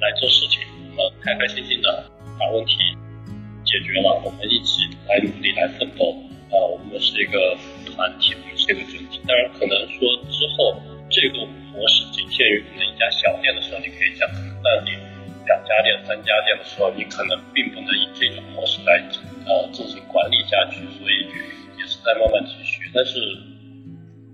[0.00, 0.62] 来做事情，
[0.96, 2.06] 呃，开开心心的
[2.38, 2.78] 把问题
[3.66, 6.14] 解决了，我们一起来努力来奋斗，
[6.54, 7.58] 啊，我们是一个
[7.90, 9.20] 团体，我们是一个整体。
[9.26, 9.98] 当然，可能说
[10.30, 10.80] 之后
[11.10, 14.94] 这个模式仅限于可能一家小店的时候，你可以讲，可能在你
[15.48, 19.00] 两家店、三家店的时候，你可能并不能以这种模式来
[19.48, 21.24] 呃进行管理下去，所以
[21.80, 22.84] 也是在慢慢继续。
[22.92, 23.16] 但是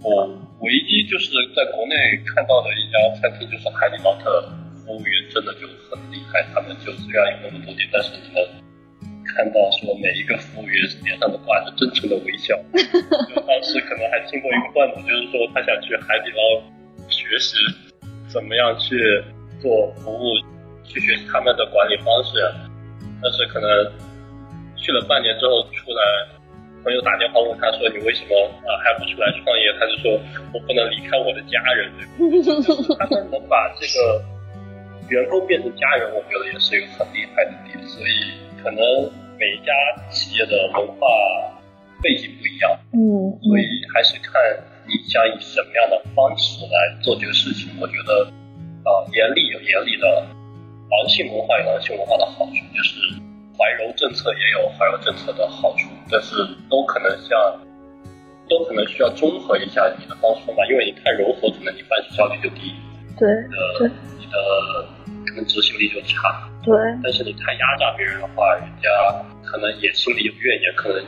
[0.02, 0.26] 我
[0.60, 1.94] 唯一就是在国内
[2.34, 4.50] 看到的一家餐厅，就是海底捞的
[4.82, 8.42] 服务员真的就很厉害，他们就虽然有那么多店，但是你能
[9.34, 12.58] 看到说每一个服务员脸上都挂着真诚的微笑。
[12.74, 16.42] 就当时可能还听过一个段子，就是说他想去海底捞
[17.08, 17.54] 学习
[18.26, 18.98] 怎么样去
[19.62, 20.34] 做服务，
[20.84, 22.38] 去学习他们的管理方式，
[23.22, 23.68] 但是可能
[24.76, 26.00] 去了半年之后出来。
[26.84, 28.36] 朋友打电话问他说：“你为什么
[28.68, 30.20] 啊还不出来创业？”他就说
[30.52, 31.88] ：“我不能离开我的家人。”
[32.44, 34.20] 就 是他们能把这个
[35.08, 37.80] 员工变成家人，我觉得也是一个很厉害的点。
[37.88, 38.76] 所以可能
[39.40, 39.72] 每一家
[40.10, 41.08] 企业的文化
[42.02, 44.36] 背景不一样，嗯所以还是看
[44.84, 47.72] 你想以什么样的方式来做这个事情。
[47.80, 48.28] 我觉得，
[48.84, 50.26] 啊、严厉有严厉的
[50.94, 52.98] 狼性文化有狼性文化的好处，就是
[53.58, 56.34] 怀柔政策也有怀柔政策的好处，但是
[56.70, 57.34] 都可能像。
[58.46, 62.76] 都可能需要综合一下你的方式吧，因为你太柔和，可能你办事效率就低，
[63.18, 63.88] 对你的对
[64.20, 64.36] 你的
[65.24, 66.46] 可能执行力就差。
[66.62, 68.90] 对，但是你太压榨别人的话，人家
[69.42, 71.02] 可能也心里有怨言，可能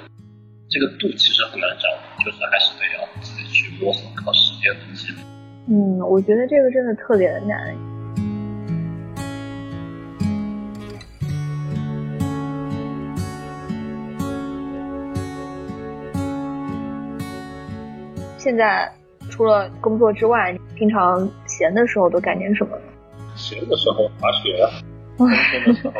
[0.70, 5.20] 这个度其实很难掌握，就是还是得要自己去摸索，靠时间的积累。
[5.68, 7.77] 嗯，我觉得这个真的特别的难。
[18.47, 18.89] 现在
[19.29, 22.87] 除了工作之外，平常闲的时候都干点什么呢？
[23.35, 24.71] 闲的时候滑雪啊，
[25.19, 25.35] 工作
[25.67, 25.99] 的时候，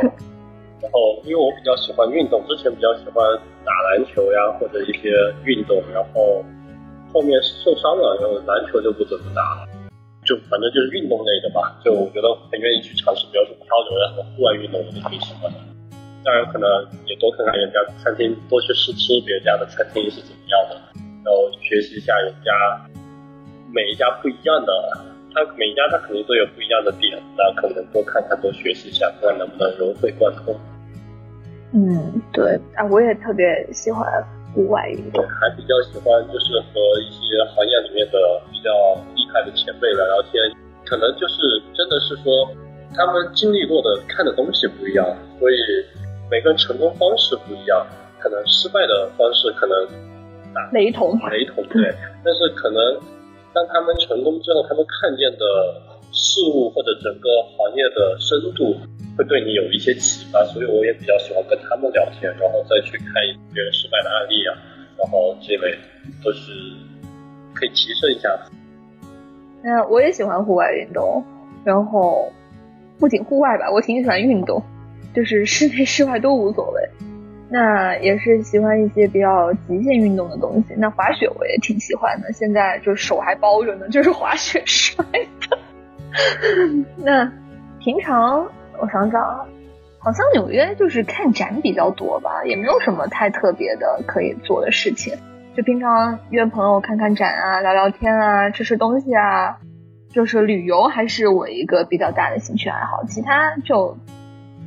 [0.79, 3.19] 然后因为我比较喜欢运动，之前比较喜欢
[3.67, 5.11] 打篮球呀或者一些
[5.43, 6.39] 运动，然后
[7.13, 9.67] 后面受伤了，然后篮球就不怎么打了。
[10.23, 15.59] 就反正就是运动类的吧，就我觉得很愿意去尝试，比如说漂流呀什么户外运动，我都挺喜欢的。
[16.23, 16.71] 当然可能
[17.11, 22.51] 也多看看人家餐厅，多去试吃别人家的餐厅是怎么样的，然后学习一下人家
[23.73, 24.73] 每一家不一样的，
[25.35, 30.55] 他每一家他肯定都有不一样的点，那可能多看看多学习一下，看看能不能融会贯通。
[31.75, 34.07] 嗯，对啊，我也特别喜欢
[34.55, 35.23] 户外运动。
[35.29, 38.17] 还比较喜欢就是和一些行业里面的
[38.51, 38.71] 比较
[39.15, 40.41] 厉害的前辈聊聊天，
[40.87, 41.37] 可能就是
[41.75, 42.49] 真的是说
[42.95, 45.05] 他们经历过的看的东西不一样，
[45.39, 45.57] 所以
[46.31, 47.85] 每个人成功方式不一样，
[48.21, 49.77] 可能失败的方式可能
[50.73, 52.79] 雷同，雷同对，但是可能
[53.53, 55.45] 当他们成功之后，他们看见的
[56.13, 58.77] 事物或者整个行业的深度
[59.17, 63.13] 会对你有一些启发，所以我也比较喜欢跟他们聊天，然后再去看
[63.53, 64.53] 别人失败的案例啊，
[64.99, 65.77] 然后这类
[66.25, 66.53] 都是
[67.55, 68.31] 可以提升一下。
[69.63, 71.25] 那我也喜欢户外运动，
[71.65, 72.33] 然后
[72.99, 74.63] 不仅户外吧，我挺喜欢运动，
[75.15, 76.81] 就是室内室外都无所谓。
[77.49, 80.75] 那也是喜欢一些比较极限运动的东西。
[80.77, 85.59] 那滑雪我也挺喜欢的，现在就手还包着呢，就是滑雪摔的。
[86.97, 87.33] 那
[87.79, 88.49] 平常
[88.81, 89.47] 我想想啊，
[89.99, 95.15] 好像纽约就是看展比较多吧，也没有什么太特别的可以做的事情。
[95.57, 99.59] 就平常约朋友看看展啊，聊聊天啊，吃吃东西啊，
[100.11, 103.97] 就是旅游还是我一个比较大的兴趣爱好，其他就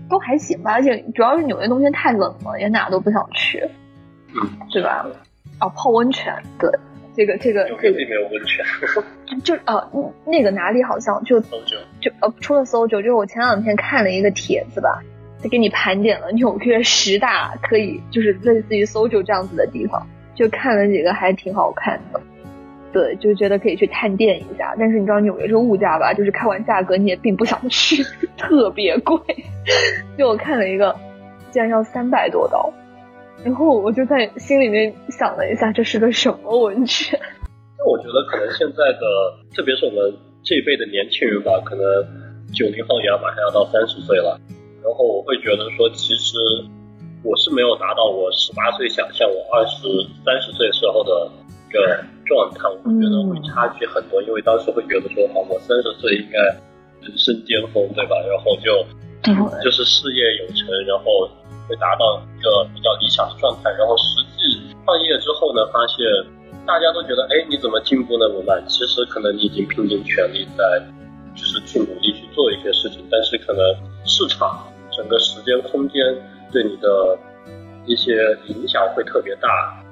[0.10, 0.74] 都还行吧。
[0.74, 3.64] 而且主要是纽约冬天太冷了，也哪都不想去，
[4.34, 5.06] 嗯，对吧？
[5.62, 6.72] 哦，泡温泉，对，
[7.16, 8.66] 这个这个这个约并没有温泉，
[9.44, 15.02] 就呃嗯那个哪里好像就就呃除了搜酒，就是我前两天看了一个帖子吧，
[15.44, 22.22] 就给你盘点了纽约十大可以就是类似于搜酒这样子的地方，就看了几个还挺好看的。
[22.92, 28.04] 对，就觉得可以去探店一下，但是你知道纽约这个物价吧，就是看完价格你也并不想去，
[28.38, 29.18] 特别贵。
[30.18, 30.96] 就我看了一个，
[31.52, 32.72] 竟然要三百多刀，
[33.44, 37.20] 然后我就在心里面想了一下，这是个什么温泉？
[37.78, 39.06] 那我觉得可能现在的，
[39.56, 41.84] 特别是我们这一辈的年轻人吧，可能
[42.52, 44.40] 九零后也要马上要到三十岁了，
[44.84, 46.36] 然后我会觉得说，其实
[47.24, 49.88] 我是没有达到我十八岁想象我二十
[50.26, 51.32] 三十岁时候的
[51.70, 56.38] 一个状态，我觉得会差距很多，因为当时会觉得说，好，我三十岁应该
[57.02, 58.16] 人生巅峰，对吧？
[58.30, 58.70] 然后就
[59.66, 61.28] 就是事业有成，然后
[61.68, 65.98] 会达到一个比较理想的状态，然后实际创业之后呢，发现
[66.66, 68.64] 大家都觉得，哎，你怎么进步那么慢？
[68.68, 70.64] 其实可能你已经拼尽全力在，
[71.36, 73.62] 就是去努力去做一些事情，但是可能
[74.06, 76.02] 市场整个时间空间
[76.52, 77.18] 对你的
[77.86, 78.14] 一些
[78.48, 79.84] 影响会特别大。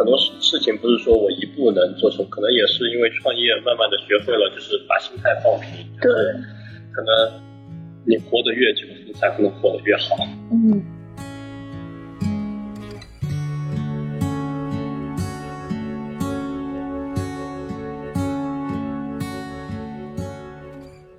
[0.00, 5.86] 很多事事情不是说我一步能做成，可能也是因为创业慢慢的学会了，就是把心态放平。
[6.00, 6.10] 对，
[6.90, 7.42] 可能
[8.06, 10.16] 你活得越久，你才可能活得越好。
[10.50, 10.82] 嗯。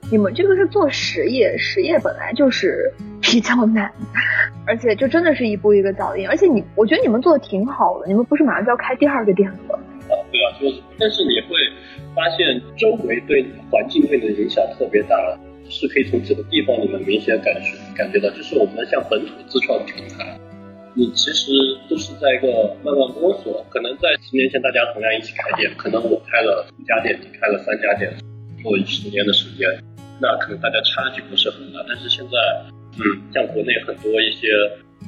[0.09, 2.91] 你们这个是做实业，实业本来就是
[3.21, 3.91] 比较难，
[4.65, 6.27] 而且就真的是一步一个脚印。
[6.27, 9.79] 而且你，我觉得你们做的挺好的，你们不是马上就要开第二个店了吗？
[10.09, 11.55] 啊，对啊，就是，但是你会
[12.15, 15.15] 发现周围对环境对你的影响特别大，
[15.69, 20.37] 是可以从这个地方你们明显感受感觉到，就是我们像本土自创品牌，
[20.93, 21.51] 你其实
[21.89, 23.63] 都是在一个慢慢摸索。
[23.69, 28.11] 可能在十年前大家同样一起开店，可能我开了五家店，你开了三家店，
[28.63, 29.69] 过十年的时间。
[30.19, 32.37] 那可能大家差距不是很大，但是现在，
[32.97, 34.47] 嗯，像国内很多一些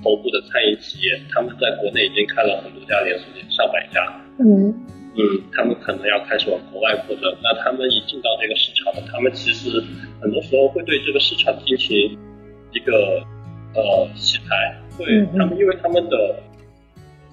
[0.01, 3.99] 头部的餐饮企业，他们在国内已经开了很多家连锁店，上百家。
[4.39, 4.73] 嗯
[5.15, 7.31] 嗯，他们可能要开始往国外扩张。
[7.43, 9.83] 那他们一进到这个市场，他们其实
[10.21, 12.17] 很多时候会对这个市场进行
[12.71, 13.21] 一个
[13.75, 15.05] 呃洗牌，会
[15.37, 16.39] 他们因为他们的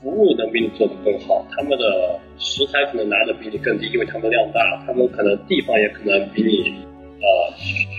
[0.03, 6.75] 服务能比你做的更好，他们的食材可能拿的比你更低，因为他们量大，他们可能地方也可能比你。
[7.21, 7.29] 呃，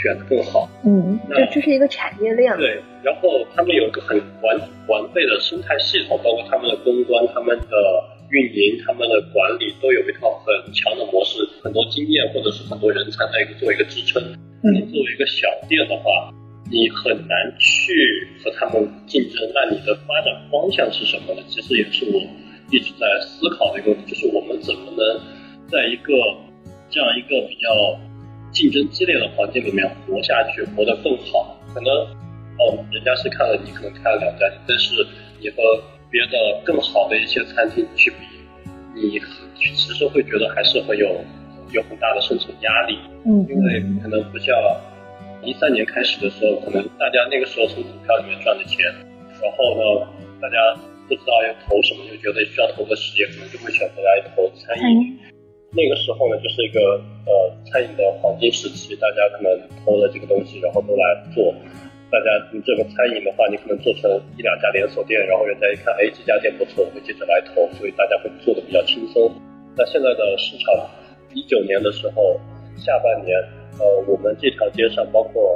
[0.01, 0.67] 选的更好。
[0.83, 2.57] 嗯，这这是一个产业链。
[2.57, 4.57] 对，然后他们有一个很完
[4.87, 7.75] 完备的生态系统，包括他们的公关、他们的
[8.31, 14.17] 运营、他们的管理，都有一套很强的模式，很多经验或者是很多人才在做一个支撑。
[14.63, 16.33] 那你作为一个小店的话，
[16.71, 19.47] 你很难去和他们竞争。
[19.53, 21.43] 那你的发展方向是什么呢？
[21.47, 22.17] 其实也是我
[22.71, 25.21] 一直在思考的一个问题，就是我们怎么能
[25.69, 26.09] 在一个
[26.89, 27.69] 这样一个比较。
[28.51, 31.57] 竞争激烈的环境里面活下去，活得更好。
[31.73, 31.91] 可能
[32.59, 34.95] 哦，人家是看了你可能开了两家店，但是
[35.39, 35.61] 你和
[36.11, 38.17] 别的更好的一些餐厅去比，
[38.93, 39.19] 你
[39.55, 41.07] 其实会觉得还是会有
[41.71, 42.99] 有很大的生存压力。
[43.25, 44.53] 嗯，因为可能不像
[45.41, 48.85] 一三年开始的时候，可能大家那个时候从股票里面赚的钱，
[49.41, 50.07] 然后呢，
[50.41, 50.57] 大家
[51.07, 55.17] 不知道要投什么，就觉得需要投个实业，可能就会选择来投餐饮。
[55.71, 57.31] 那个时候呢，就是一个呃
[57.71, 59.55] 餐饮的黄金时期，大家可能
[59.85, 61.03] 投了这个东西，然后都来
[61.33, 61.53] 做。
[62.11, 69.31] 大家你这个餐饮的话，你可能做成一两家连锁店，然后人家一看，哎，这家店不错，我会接着来投，所以大家会做的比较轻松。
[69.77, 70.75] 那现在的市场，
[71.33, 72.35] 一九年的时候
[72.75, 73.39] 下半年，
[73.79, 75.55] 呃，我们这条街上，包括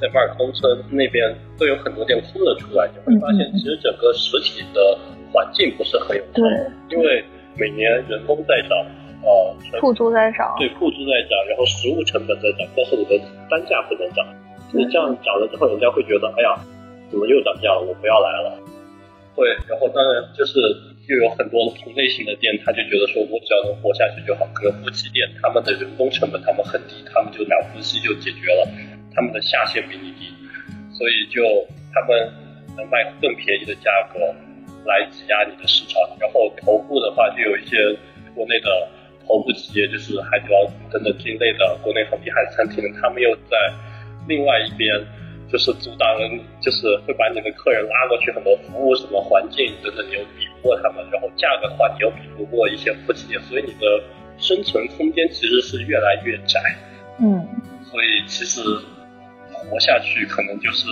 [0.00, 4.98] 在马尔通村那边，都有很多店空了出来，你会发现其实整个实体的
[5.32, 6.42] 环境不是很有对，
[6.90, 7.22] 因为
[7.56, 8.84] 每年人工在涨。
[9.24, 14.24] 哦，铺租在涨，对，铺租在涨，然后食物成本在涨，但是你的单价不能涨。
[14.70, 16.58] 你这样涨了之后，人家会觉得，哎呀，
[17.08, 17.80] 怎么又涨价了？
[17.80, 18.58] 我不要来了。
[19.34, 20.60] 对，然后当然就是
[21.08, 24.44] 又有很多同类型的店，他就觉得说我只要能活下去就好。
[24.52, 28.68] 可能夫妻店他们的人工成本他们很低，他们就两夫妻就解决了，
[29.14, 30.34] 他们的下限比你低，
[30.92, 31.40] 所以就
[31.94, 32.28] 他们
[32.76, 34.18] 能卖更便宜的价格
[34.84, 35.96] 来挤压你的市场。
[36.20, 37.78] 然后头部的话，就有一些
[38.34, 38.68] 国内的。
[39.26, 43.56] 头部企业就是海底捞等等这一类的国内很厉害的餐厅，他们又在
[44.28, 44.94] 另外一边
[45.50, 54.02] 就是阻挡人，就是会把你的客人拉过去，很多服务什么环境等等，你又比不过他们，然后价格的话你又比不过一些夫妻店，所以你的
[54.38, 56.60] 生存空间其实是越来越窄。
[57.20, 57.46] 嗯，
[57.84, 58.60] 所以其实
[59.52, 60.86] 活下去可能就是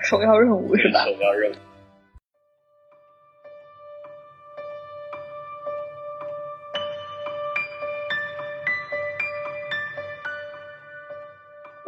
[0.00, 1.04] 首要任务，是吧？
[1.04, 1.54] 首要任务。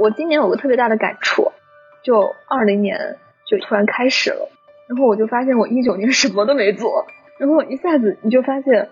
[0.04, 1.50] 我今年有个特别大的感触，
[2.02, 4.50] 就二零年就突然开始了，
[4.86, 7.06] 然后我就发现我一九年什么都没做，
[7.38, 8.90] 然后一下子你就发现，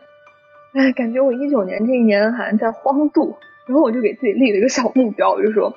[0.73, 5.77] 哎，感觉我一九年这一年好像在荒度，然后我就给自己立了一个小目标，我就说，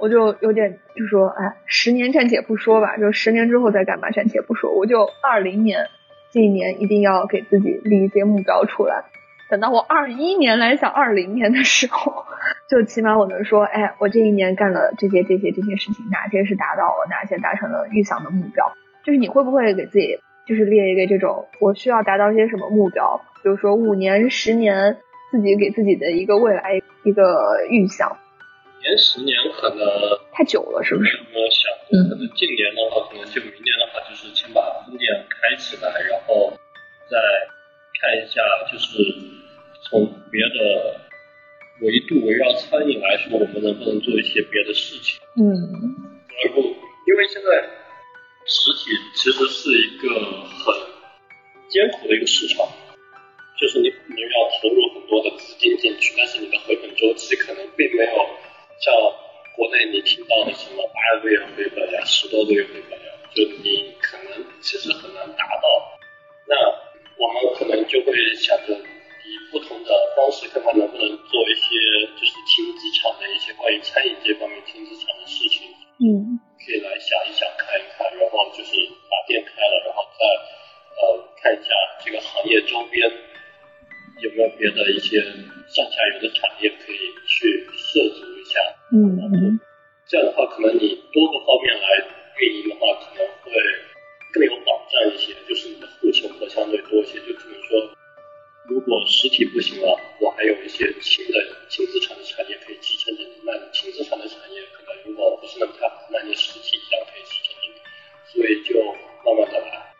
[0.00, 5.90] 我就有点就说，哎，十年暂且不说吧，就十年之后再干嘛暂且不说，我就二零年
[6.30, 9.04] 这一年一定要给自己立一些目标出来。
[9.52, 12.24] 等到我二一年来想二零年的时候，
[12.70, 18.72] 就起码我能说，哎，我这一年干了这些这些这些事情，哪些是达到了，哪些达成了预想的目标。
[19.04, 23.20] 就是你会不会给自己就是列一个这种我需要达到一些什么目标？
[23.42, 24.96] 比如说五年、十年，
[25.30, 28.16] 自己给自己的一个未来一个预想。
[28.80, 29.86] 年十年可能
[30.32, 31.18] 太久了，是不是？
[31.18, 36.50] 我想，可能近年的话，可能就明年的话，就是先把分店开起来，然后
[37.10, 37.18] 再。
[38.02, 38.98] 看一下，就是
[39.92, 40.96] 从别的
[41.82, 45.20] 维度围绕餐饮来说，我们能不能做一些别的事情？
[45.36, 45.52] 嗯，
[46.40, 47.60] 然后因为现在
[48.48, 50.72] 实体其实是一个很
[51.68, 52.66] 艰苦的一个市场，
[53.60, 58.16] 就是你你要投入很多的资金进去，但是你的回本周期可能并没有
[58.80, 58.94] 像
[59.54, 65.68] 国内你听到的什么八个月回本呀、十多个月回本呀，就你可能其实很难达到。
[66.48, 66.56] 那
[67.20, 68.74] 我们可能就会想着
[69.32, 71.72] 以不同的方式，看看能不能做一些
[72.20, 75.64] 就是轻资产的一些关于餐饮这方面轻资产的事情。
[76.04, 78.76] 嗯，可以来想一想、看一看，然后就是
[79.08, 80.20] 把店开了，然后再
[81.00, 81.00] 呃
[81.40, 81.70] 看一下
[82.04, 83.08] 这个行业周边
[84.20, 85.22] 有没有别的一些
[85.72, 88.60] 上下游的产业可以去涉足一下。
[88.92, 89.60] 嗯嗯，
[90.06, 91.86] 这样的话，可能你多个方面来
[92.38, 93.52] 运营的话，可能会
[94.32, 97.18] 更有保障一些，就是你的护城河相对多一些。
[97.20, 97.94] 就可能说，
[98.68, 101.34] 如果实体不行了，我还有一些轻的
[101.68, 103.42] 轻资产的产业可以继承着你。
[103.42, 107.76] 那轻资产的产业可能如果不是那么太好，那你实体一样可以继承着你。
[108.30, 108.78] 所以就
[109.26, 109.92] 慢慢的来，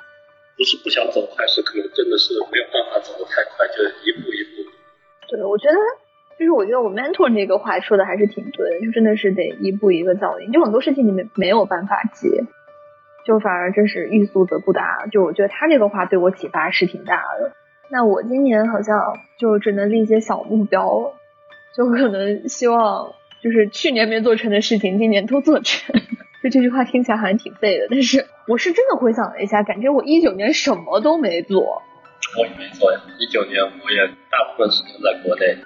[0.57, 4.71] 不是不想走快，是可能真的是没有办法走得太快，就一步一步。
[5.29, 5.77] 对，我觉得
[6.39, 12.31] 就是我觉得我 mentor 那个话说的还是挺对的，就真的是得一步一个脚印，就很多事情你们没有办法接，
[13.27, 15.07] 就反而真是欲速则不达。
[15.11, 17.53] 就我觉得他这个话对我启发是挺大的。
[17.93, 21.15] 那我今年好像就只能立一些小目标了，
[21.77, 23.13] 就可能希望
[23.43, 25.95] 就是去年没做成的事情，今年都做成。
[26.43, 31.83] 就这句话听起来好像挺废的，但是我是真的回想了一下，感觉我一九年什么都没做。
[32.41, 35.59] 我也没做呀，一九年我也大部分时间在国内。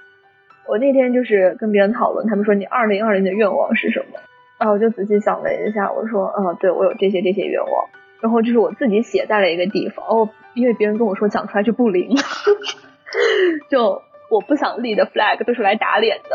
[0.67, 4.19] 我那天就是跟别人讨论，他们说你二零二零的愿望是什么？
[4.57, 7.71] 啊，我就仔细想了一下，我说，嗯，对我有这些这些愿望，
[8.21, 12.15] 然后就是我自己写在了一个地方，哦，因为别人跟我说讲出来就不灵，
[13.69, 16.29] 就我不想立的 flag 都是来打脸的。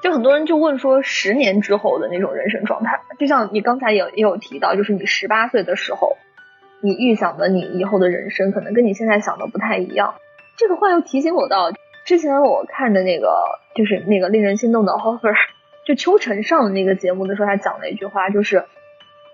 [0.00, 6.16] 就很多人就问说，十年之后的那种人生状态，就像你刚才也也有提到，就是你十八岁的时候，
[6.80, 10.14] 你预想的你以后的人生，可能跟你现在想的不太一样。
[10.58, 11.70] 这个话又提醒我到
[12.04, 13.32] 之前我看的那个，
[13.74, 15.32] 就是那个令人心动的 offer，
[15.86, 18.64] 就秋晨上的那个节目的时候，他讲了一句话，就是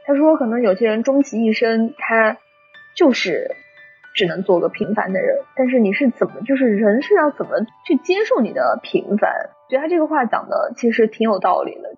[0.05, 2.37] 他说可能有些人终其一生，他
[2.95, 3.57] 就是
[4.15, 7.53] 只能做个平凡的人，但是你是怎么，就是人是要怎么
[7.87, 9.51] 去接受你的平凡？
[9.71, 11.95] 觉得他这个话讲的其实挺有道理的。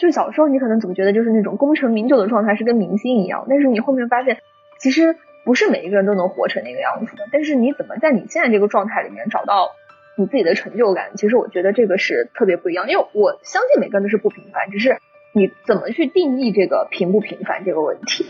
[0.00, 4.38] 就小时候你可能总觉得就是那种功成名就的状态是跟明星一样，但是你后面发现
[4.80, 7.26] 其实不是每一个人都能活成那个样子的。
[7.32, 9.70] 但是你怎么在你现在这个状态里面找到
[10.16, 11.12] 你自己的成就感？
[11.16, 14.98] 其实我觉得这个是特别不一样，因为我相信每个人都是不平凡，只是
[15.32, 18.26] 你怎么去定义这个平不平凡这个问题。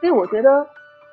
[0.00, 0.66] 所以我觉得，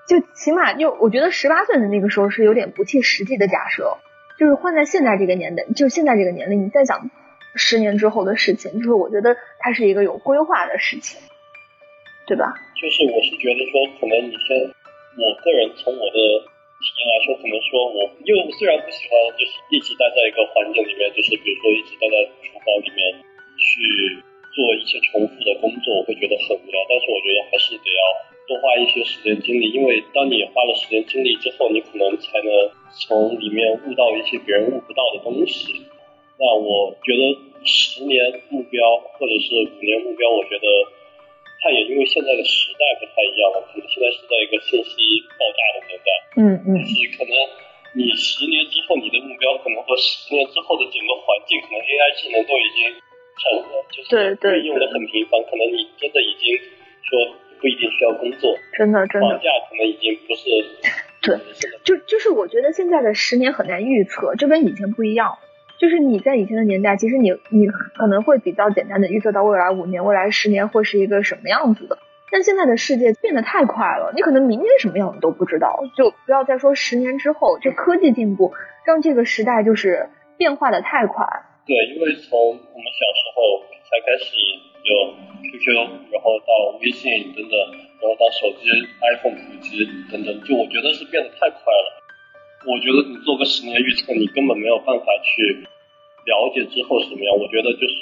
[0.07, 3.97] 就起码就我觉得十八岁的那个时候是有点不切实际的假设。
[4.39, 7.11] 就是换在现在这个年代，就现在这个年龄，你再讲
[7.53, 11.21] 十年之后的事情，就是我觉得它是一个有规划的事情，
[12.25, 12.55] 对吧？
[12.73, 14.73] 就是我是觉得说，可能你先，
[15.17, 16.17] 我个人从我的
[16.79, 22.15] 体验来说，可能说我因为虽然不喜欢就是一直待在一个环境里面，就是比如说一直待在
[22.47, 22.99] 厨房里面
[23.59, 24.17] 去
[24.55, 26.79] 做一些重复的工作，我会觉得很无聊。
[26.87, 28.01] 但是我觉得还是得要
[28.47, 32.49] 多花一些时间精力，因为当你花了时间精力之后，你可能才能
[33.03, 35.85] 从里面悟到一些别人悟不到的东西。
[36.39, 40.65] 那我觉得十年目标或者是五年目标，我觉得
[41.61, 46.09] 它也因为现在的时代不太一样了，可能现在是在一个信息爆炸的年代，
[46.41, 47.33] 嗯嗯就是可能
[47.93, 52.89] 你十年之后你的目标可能和十年之后的整个环境，可能 AI 技能都已经
[53.37, 56.57] 产生，就是对对用的很频繁，可能你真的已经
[57.05, 60.49] 说不一定需要工作，真的真的房价可能已经不是
[61.21, 65.37] 对是的，就就是我觉得现在的十年很难预测，这跟以前不一样。
[65.81, 71.97] 就是你在以前的年代，其实你你可能会比较简单的预测到未来五年、未来十年会是一个什么样子的。
[72.29, 75.81] 但现在的世界变得太快了，你可能明年什么样都不知道。
[75.97, 78.53] 就不要再说十年之后，这科技进步
[78.85, 80.07] 让这个时代就是
[80.37, 81.25] 变化的太快。
[81.65, 84.37] 对，因为从我们小时候才开始
[84.85, 84.93] 有
[85.49, 87.57] QQ，然后到微信等等，
[87.97, 88.69] 然后到手机
[89.17, 92.00] iPhone 普及等等，就我觉得是变得太快了。
[92.65, 95.65] 我觉得你做个十年预测，你根本没有办法去
[96.25, 97.35] 了解之后什么样。
[97.39, 97.95] 我觉得就是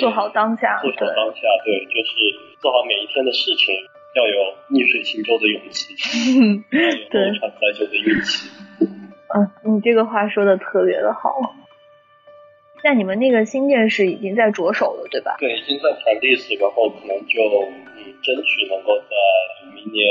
[0.00, 2.12] 做好当下，做好，当下，对，就是
[2.60, 3.74] 做好每一天的事情，
[4.16, 4.34] 要有
[4.68, 5.94] 逆水行舟的勇气，
[6.72, 8.50] 要有对谋场载酒的运气。
[9.34, 11.38] 嗯，你这个话说的特别的好。
[12.84, 15.36] 那你们那个新店是已经在着手了，对吧？
[15.40, 17.42] 对，已经在谈历史，然后可能就
[17.96, 19.16] 嗯，争取能够在
[19.74, 20.06] 明年，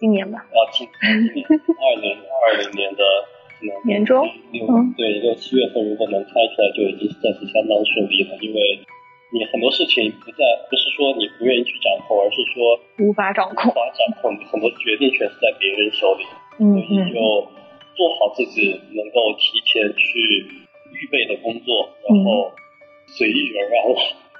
[0.00, 3.04] 今年吧，啊，今今年二零二零年的
[3.52, 8.80] 可能年中六嗯对六七月份，如果能开出来，就已经算是相当顺利了，因为
[9.28, 10.40] 你很多事情不在，
[10.72, 13.74] 不是说你不愿意去掌控，而是说无法掌控无。
[13.76, 16.24] 法掌控，你很多决定权是在别人手里。
[16.56, 17.20] 嗯所以嗯就
[17.92, 20.48] 做好自己能够提前去
[20.96, 22.50] 预备的工作，然后
[23.04, 23.96] 随遇而安了。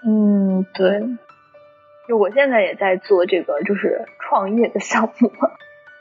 [0.08, 0.88] 嗯，对。
[2.10, 5.48] 就我现在也在做这个就是创业的项目嘛，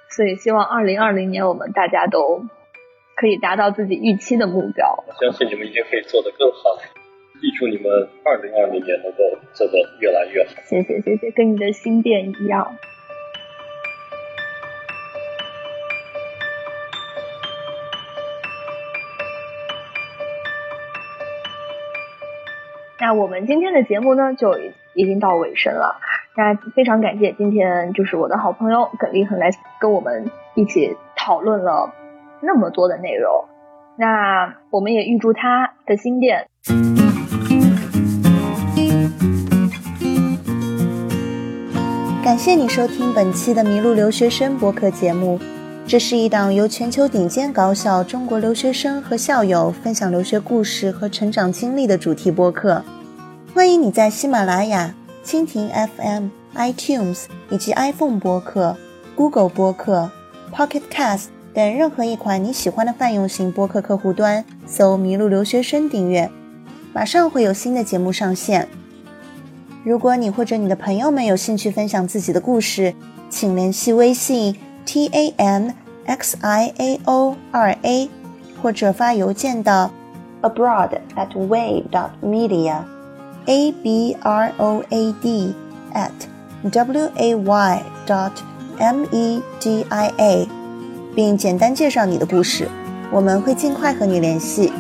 [0.10, 2.46] 所以希望二零二零年我们大家都
[3.16, 5.04] 可以达到自己预期的目标。
[5.08, 6.80] 我相信你们一定可以做得更好。
[7.44, 9.18] 预祝你们二零二零年能够
[9.54, 10.50] 做得越来越好。
[10.66, 12.76] 谢谢谢谢，跟你的新店一样。
[23.00, 24.60] 那我们今天的节目呢，就
[25.00, 25.96] 已经到尾声了。
[26.36, 31.94] 那非常感谢今天就是我的好朋友耿立恒来跟我们一起讨论了
[32.42, 33.46] 那么多的内容。
[33.98, 36.48] 那我们也预祝他的新店
[42.24, 45.40] 感谢你收听本期的麋鹿留学生播客节目。
[45.88, 52.84] 这是一档由全球顶尖高校中国留学生和校友分享留学故事和成长经历的主题播客。
[53.52, 54.94] 欢迎你在喜马拉雅、
[55.26, 58.78] 蜻蜓 FM、iTunes 以及 iPhone 播客、
[59.16, 60.12] Google 播客、
[60.54, 66.30] Pocket Cast 等任何一款你喜欢的泛用型播客客户端搜“麋鹿留学生”订阅，
[66.94, 68.70] 马上会有新的节目上线。
[69.84, 72.94] 如果你或者你的朋友们有兴趣分享自己的故事，
[73.32, 75.76] 请联系微信 t a n
[76.06, 78.10] x i a o 二 a，
[78.62, 79.92] 或者发邮件到
[80.44, 82.84] abroad at wave dot media
[83.47, 85.55] a b r o a d
[85.93, 86.11] at
[86.63, 88.33] w a y dot
[88.79, 90.49] m e d i a，
[91.15, 92.69] 并简单介绍你的故事，
[93.13, 94.73] 我们会尽快和你联系。